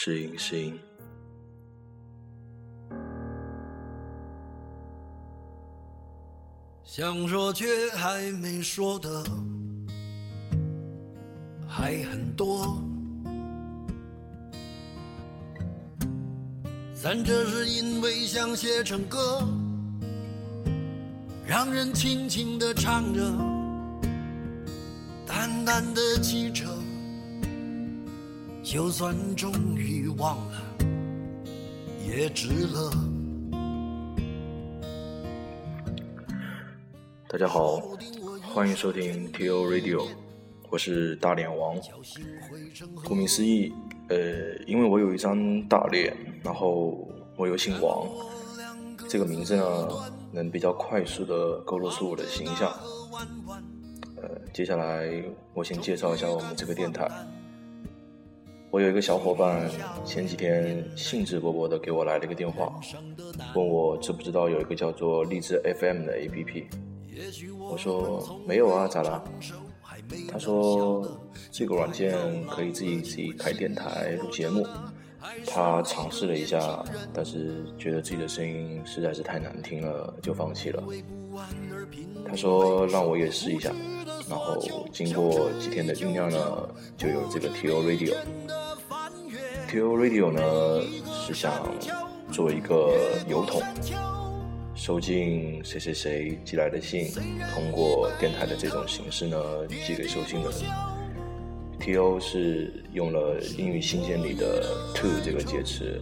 [0.00, 0.78] 试音试音。
[6.84, 9.24] 想说却还没说的
[11.66, 12.80] 还很多，
[16.94, 19.42] 咱这是因为想写成歌，
[21.44, 23.20] 让人轻轻地唱着，
[25.26, 26.64] 淡淡的记着，
[28.70, 30.62] 就算终于忘了，
[32.06, 32.92] 也值了。
[37.26, 37.80] 大家好，
[38.52, 39.64] 欢迎收听 T.O.
[39.64, 40.06] Radio，
[40.68, 41.76] 我是大脸王。
[43.06, 43.72] 顾名思义，
[44.10, 48.06] 呃，因为我有一张大脸，然后我又姓王，
[49.08, 49.88] 这个名字呢，
[50.30, 52.70] 能比较快速的勾勒出我的形象。
[54.16, 55.10] 呃，接下来
[55.54, 57.10] 我先介绍一下我们这个电台。
[58.70, 59.68] 我有一个小伙伴，
[60.04, 62.78] 前几天兴致勃勃的给我来了一个电话，
[63.54, 66.64] 问我知不知道有一个叫做荔枝 FM 的 APP。
[67.58, 69.24] 我说没有啊，咋了？
[70.30, 71.06] 他说
[71.50, 72.14] 这个软件
[72.46, 74.66] 可以自己自己开电台录节目。
[75.46, 80.82] 他尝试了一下，但是觉得自己的声音实在是太难听了，就放弃了。
[82.26, 83.72] 他说让我也试一下，
[84.28, 84.58] 然后
[84.92, 87.82] 经过几天的酝酿呢，就有这个 T.O.
[87.82, 88.14] Radio。
[89.68, 89.96] T.O.
[89.98, 90.82] Radio 呢
[91.26, 91.52] 是想
[92.30, 92.94] 做一个
[93.28, 93.62] 邮筒。
[94.74, 97.10] 收进谁谁谁寄来的信，
[97.52, 100.97] 通过电台的这种形式呢，寄给收信的人。
[101.88, 102.20] T.O.
[102.20, 105.98] 是用了英语信件里的 to 这个介词。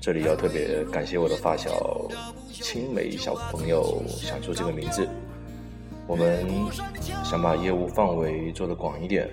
[0.00, 2.10] 这里要特别感谢我的发小
[2.50, 5.08] 青梅小朋友想出这个名字。
[6.08, 6.44] 我们
[7.22, 9.30] 想把业务范围做得广一点，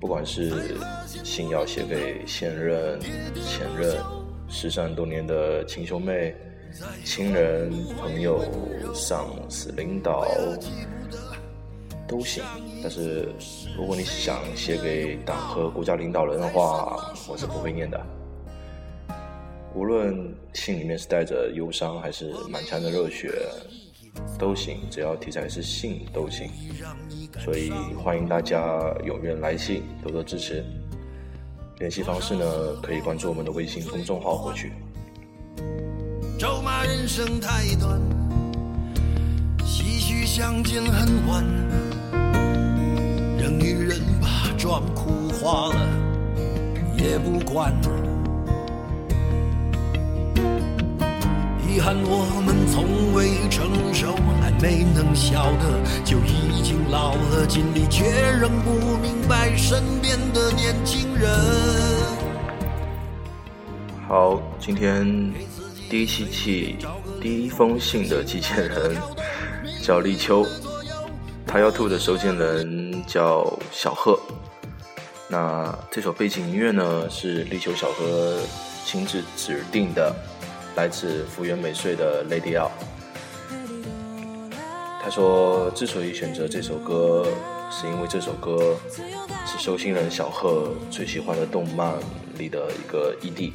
[0.00, 0.78] 不管是
[1.22, 2.98] 信要写给现任、
[3.46, 4.02] 前任、
[4.48, 6.34] 失散多年的亲兄妹。
[7.04, 7.70] 亲人、
[8.00, 8.42] 朋友、
[8.94, 10.26] 上司、领导
[12.08, 12.42] 都行，
[12.86, 13.28] 但是
[13.76, 18.00] 如果你想写给党和国家领导人的话，我是不会念的。
[19.74, 23.28] 无论信里面是带着忧伤还是满腔的热血，
[24.38, 26.48] 都行，只要题材是信都行。
[27.40, 27.72] 所以
[28.04, 28.64] 欢迎大家
[29.04, 30.64] 踊跃来信，多多支持。
[31.80, 32.46] 联系方式呢，
[32.84, 34.70] 可以关注我们的微信公众号获取。
[36.38, 38.00] 咒骂人生太短，
[39.58, 41.44] 唏嘘相见恨晚，
[44.66, 45.76] 把妆哭花了
[46.98, 47.72] 也不管。
[51.68, 58.06] 遗憾我们从未成熟，还没能笑得就已经老了，尽力却
[58.40, 61.30] 仍不明白身边的年轻人。
[64.08, 65.32] 好，今天。
[65.88, 66.76] 第一期寄
[67.22, 68.96] 第一封信的寄件人
[69.80, 70.44] 叫立秋，
[71.46, 74.18] 他要吐的收件人叫小贺。
[75.28, 78.40] 那这首背景音乐呢是立秋小贺
[78.84, 80.14] 亲自指定的，
[80.76, 82.66] 来自福原美穗的《Lady L》。
[85.02, 87.26] 他说，之所以选择这首歌，
[87.70, 88.76] 是因为这首歌
[89.44, 91.94] 是收信人小贺最喜欢的动漫
[92.38, 93.52] 里的一个 ED。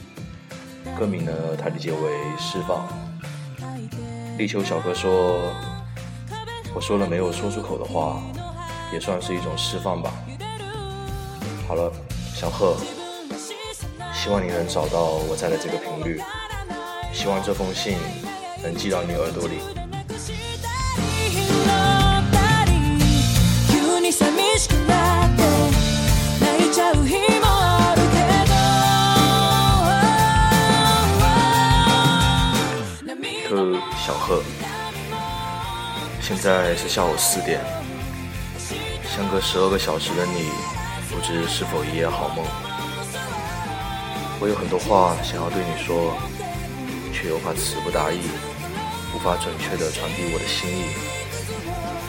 [0.98, 1.98] 歌名呢，他理解为
[2.38, 2.88] 释放。
[4.38, 5.53] 立秋小哥说
[6.76, 8.22] ：“我说了没有说出口的话，
[8.94, 10.12] 也算是一种释放吧。”
[11.72, 11.90] 好了，
[12.36, 12.76] 小贺，
[14.14, 16.22] 希望你能找到我在的这个频率，
[17.14, 17.98] 希望这封信
[18.62, 19.59] 能寄到你耳朵里。
[34.06, 34.44] 小贺，
[36.22, 37.62] 现在是下午四点，
[39.16, 40.50] 相隔十二个小时的你，
[41.11, 42.46] 不知是否一夜好梦？
[44.40, 46.16] 我有很多话想要对你说，
[47.13, 48.22] 却又怕词不达意，
[49.13, 50.96] 无法准确的传递我的心意，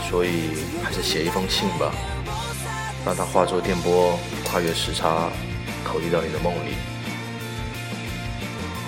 [0.09, 1.93] 所以还是写一封信吧，
[3.05, 5.29] 让它化作电波，跨越时差，
[5.85, 6.77] 投递到你的梦里。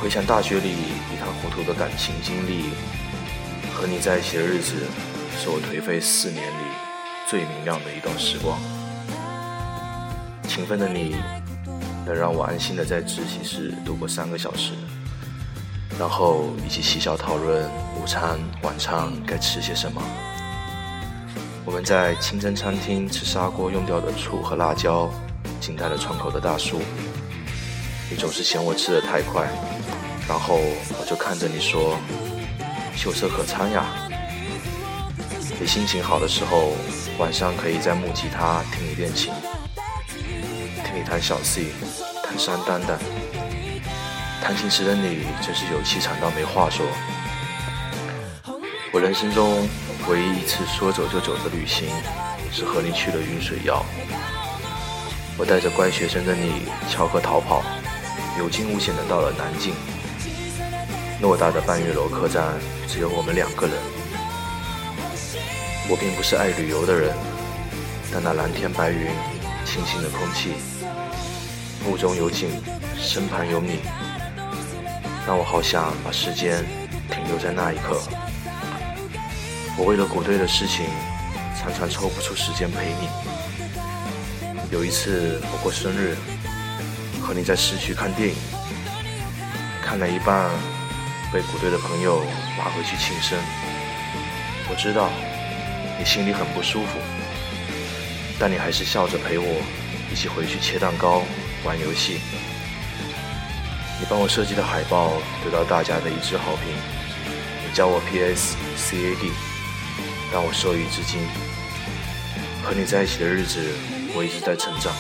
[0.00, 2.70] 回想大学里一塌糊涂的感情经历。
[3.74, 4.86] 和你在一起的日子，
[5.36, 6.64] 是我颓废四年里
[7.28, 8.56] 最明亮的一段时光。
[10.54, 11.16] 勤奋的你，
[12.06, 14.70] 能让我安心的在自习室度过三个小时，
[15.98, 17.68] 然后一起嬉笑讨论
[18.00, 20.00] 午餐、晚餐该吃些什么。
[21.64, 25.10] 我们在清真餐厅吃砂锅用掉的醋和辣椒，
[25.60, 26.80] 惊呆了窗口的大叔。
[28.08, 29.48] 你总是嫌我吃的太快，
[30.28, 30.54] 然后
[31.00, 31.98] 我就看着你说
[32.94, 33.86] ：“秀色可餐呀。”
[35.58, 36.74] 你心情好的时候，
[37.18, 39.32] 晚上可以在木吉他听你练琴，
[40.94, 41.72] 你谈小 C，
[42.22, 42.96] 谈山丹丹。
[44.40, 46.86] 弹琴时的你真是有气场到没话说。
[48.92, 49.68] 我人生中
[50.08, 51.88] 唯一一次说走就走的旅行，
[52.52, 53.84] 是和你去了云水谣。
[55.36, 57.60] 我带着乖学生的你翘课逃跑，
[58.38, 59.74] 有惊无险的到了南京。
[61.20, 62.54] 偌大的半月楼客栈，
[62.86, 63.74] 只有我们两个人。
[65.88, 67.12] 我并不是爱旅游的人，
[68.12, 69.08] 但那蓝天白云、
[69.64, 70.54] 清新的空气、
[71.84, 72.48] 目中有景、
[72.98, 73.80] 身旁有你。
[75.26, 76.64] 让我好想把时间
[77.10, 78.00] 停留在那一刻。
[79.76, 80.86] 我为了鼓队的事情，
[81.58, 83.08] 常常抽不出时间陪你。
[84.70, 86.16] 有一次我过生日，
[87.22, 88.34] 和你在市区看电影，
[89.82, 90.50] 看了一半，
[91.32, 92.20] 被鼓队的朋友
[92.58, 93.38] 拉回去庆生。
[94.68, 95.10] 我知道
[95.98, 96.98] 你心里很不舒服，
[98.38, 99.62] 但你还是笑着陪我
[100.12, 101.22] 一起回去切蛋糕、
[101.64, 102.20] 玩游戏。
[104.00, 105.12] 你帮我设计的海报
[105.44, 106.74] 得到大家的一致好评，
[107.66, 109.30] 你教我 PS、CAD，
[110.32, 111.20] 让我受益至今。
[112.62, 113.60] 和你在一起的日子，
[114.14, 114.92] 我一直在成长，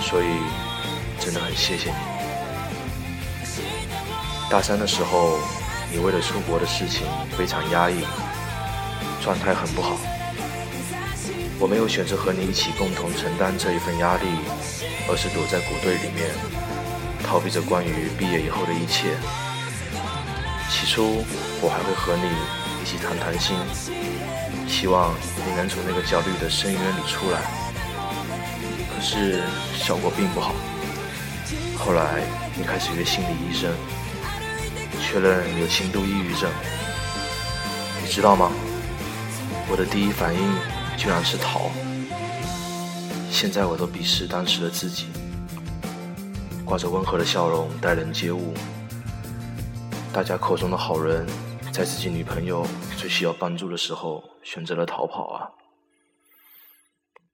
[0.00, 0.26] 所以
[1.18, 1.96] 真的很谢谢你。
[4.50, 5.38] 大三的时候，
[5.90, 8.04] 你为了出国的事情非常压抑，
[9.22, 9.96] 状态很不好。
[11.58, 14.26] 我没有选择和你一起共同承担这一份压力，
[15.08, 16.28] 而是躲在鼓队里面。
[17.24, 19.16] 逃避着关于毕业以后的一切。
[20.68, 21.24] 起初，
[21.60, 22.28] 我还会和你
[22.82, 23.56] 一起谈谈心，
[24.68, 25.14] 希望
[25.46, 27.40] 你能从那个焦虑的深渊里出来。
[28.94, 29.42] 可是
[29.74, 30.54] 效果并不好。
[31.78, 32.22] 后来，
[32.54, 33.72] 你开始约心理医生，
[35.00, 36.50] 确认有轻度抑郁症。
[38.02, 38.52] 你知道吗？
[39.68, 40.40] 我的第一反应
[40.96, 41.70] 居然是逃。
[43.30, 45.08] 现在我都鄙视当时的自己。
[46.64, 48.52] 挂着温和的笑容，待人接物。
[50.12, 51.26] 大家口中的好人，
[51.72, 52.66] 在自己女朋友
[52.96, 55.52] 最需要帮助的时候，选择了逃跑啊！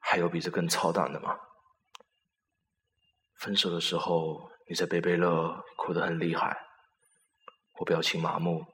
[0.00, 1.37] 还有比这更操蛋的吗？
[3.38, 6.55] 分手的时候，你在贝贝乐哭得很厉害，
[7.79, 8.67] 我表情麻木，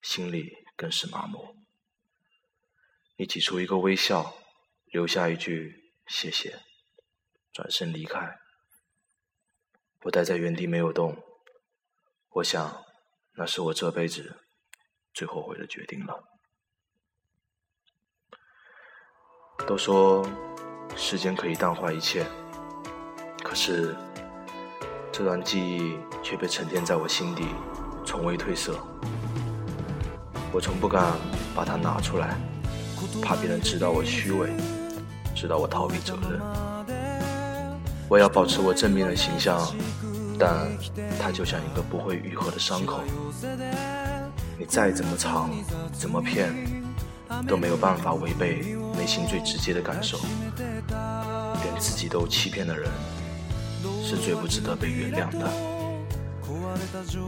[0.00, 1.63] 心里更是麻木。
[3.16, 4.34] 你挤出一个微笑，
[4.86, 6.58] 留下一句谢谢，
[7.52, 8.38] 转身离开。
[10.02, 11.16] 我待在原地没有动，
[12.30, 12.84] 我想，
[13.36, 14.40] 那是我这辈子
[15.12, 16.24] 最后悔的决定了。
[19.64, 20.28] 都说
[20.96, 22.26] 时间可以淡化一切，
[23.44, 23.94] 可是
[25.12, 27.46] 这段记忆却被沉淀在我心底，
[28.04, 28.76] 从未褪色。
[30.52, 31.16] 我从不敢
[31.54, 32.36] 把它拿出来，
[33.22, 34.50] 怕别人知道我虚伪，
[35.34, 36.40] 知道我逃避责任。
[38.08, 39.58] 我要保持我正面的形象，
[40.38, 40.68] 但
[41.18, 43.00] 它就像一个不会愈合的伤口。
[44.58, 45.50] 你再怎么藏，
[45.92, 46.52] 怎么骗，
[47.48, 50.18] 都没有办法违背内心最直接的感受。
[51.62, 52.90] 连自己都欺骗的人，
[54.02, 55.50] 是最不值得被原谅的。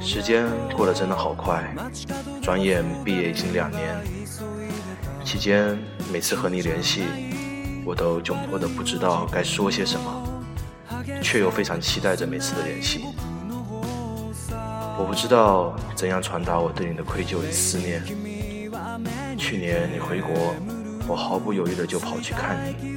[0.00, 1.74] 时间过得真的好快，
[2.42, 3.96] 转眼毕业已经两年。
[5.26, 5.76] 期间
[6.12, 7.02] 每次和你联系，
[7.84, 10.22] 我都窘迫的不知道该说些什么。
[11.20, 13.04] 却又非常期待着每次的联系。
[14.96, 18.00] 我不知道怎样传达我对你的愧疚与思念。
[19.36, 20.54] 去年你回国，
[21.08, 22.94] 我毫不犹豫的就跑去看你，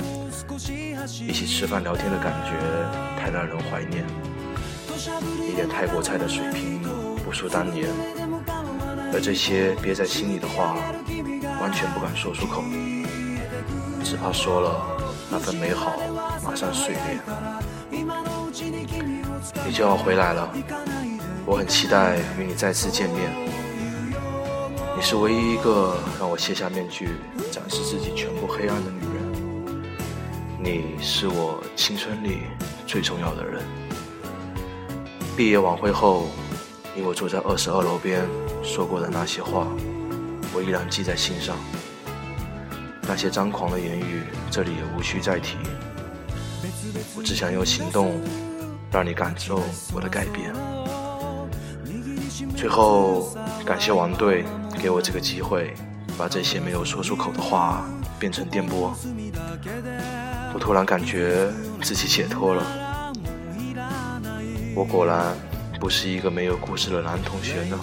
[1.27, 2.51] 一起吃饭聊天的感觉
[3.19, 4.05] 太让人怀念。
[5.49, 6.79] 一点泰国菜的水平
[7.25, 7.87] 不输当年，
[9.11, 10.77] 而这些憋在心里的话，
[11.61, 12.63] 完全不敢说出口，
[14.03, 14.81] 只怕说了
[15.29, 15.93] 那份美好
[16.43, 17.19] 马上碎裂。
[19.65, 20.49] 你就要回来了，
[21.45, 23.31] 我很期待与你再次见面。
[24.95, 27.09] 你是唯一一个让我卸下面具，
[27.51, 29.83] 展示自己全部黑暗的女人。
[30.61, 32.39] 你是我青春里
[32.85, 33.63] 最重要的人。
[35.37, 36.27] 毕业晚会后，
[36.93, 38.27] 你我坐在二十二楼边
[38.61, 39.67] 说过的那些话，
[40.53, 41.57] 我依然记在心上。
[43.01, 45.57] 那些张狂的言语，这里也无需再提。
[47.15, 48.19] 我只想用行动。
[48.91, 49.61] 让你感受
[49.93, 50.51] 我的改变。
[52.57, 54.43] 最后，感谢王队
[54.81, 55.75] 给我这个机会，
[56.17, 57.85] 把这些没有说出口的话
[58.17, 58.91] 变成电波。
[60.55, 61.51] 我突然感觉
[61.83, 63.13] 自己解脱了。
[64.75, 65.37] 我果然
[65.79, 67.79] 不是一个没有故事的男同学呢。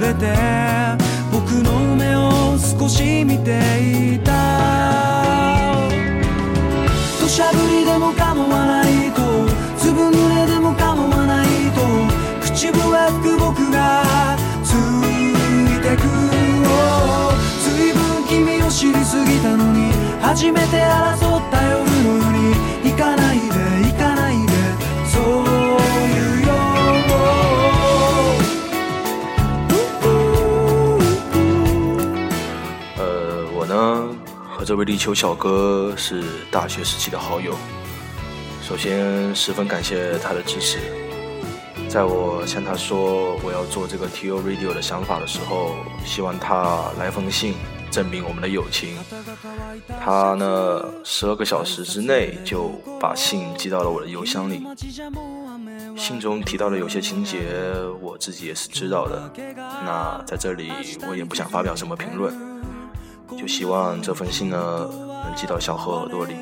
[0.00, 0.34] れて
[1.32, 4.36] 僕の目を少し見ていた。
[7.20, 9.20] 土砂降りでも構わないと
[9.76, 11.82] ずぶ濡れでも構わないと
[12.40, 14.04] 口笛吹く僕が
[14.62, 15.34] つい
[15.82, 16.06] てく
[17.62, 19.90] ずいぶん君を知りすぎたのに
[20.22, 21.35] 初めて争う
[33.68, 34.16] 我呢
[34.48, 37.52] 和这位立秋小哥是大学时期的好友。
[38.62, 40.78] 首先，十分感谢他的支持。
[41.88, 44.40] 在我向他说我要做这个 T.O.
[44.40, 47.54] Radio 的想法的时候，希望他来封信。
[47.88, 48.98] 证明我们的友情。
[50.04, 54.66] 他呢，十二个小时之内就把信寄到了我的邮箱里。
[55.96, 57.46] 信中提到的有些情节，
[58.02, 59.32] 我自己也是知道的。
[59.56, 60.70] 那在这里，
[61.08, 62.34] 我也不想发表什么评论，
[63.38, 64.88] 就希望这封信呢
[65.24, 66.34] 能寄到小何耳朵里。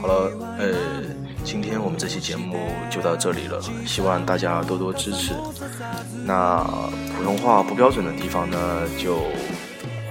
[0.00, 0.74] 好了，呃。
[1.44, 2.56] 今天我们这期节目
[2.90, 5.34] 就到这里了，希望大家多多支持。
[6.24, 6.64] 那
[7.14, 8.58] 普通话不标准的地方呢，
[8.98, 9.18] 就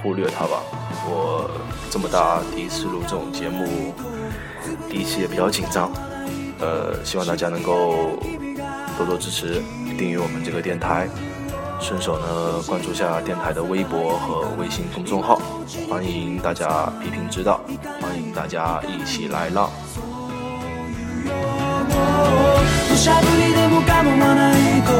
[0.00, 0.62] 忽略它吧。
[1.06, 1.50] 我
[1.90, 3.92] 这么大第一次录这种节目，
[4.88, 5.90] 第一次也比较紧张。
[6.60, 8.16] 呃，希望大家能够
[8.96, 9.60] 多多支持，
[9.98, 11.08] 订阅我们这个电台，
[11.79, 15.39] 顺手呢关注下电台的微博和微信公众号，
[15.89, 17.59] 欢迎大家批评指导，
[18.01, 19.69] 欢迎大家一起来浪。
[22.89, 24.91] 土砂降りでも構わないと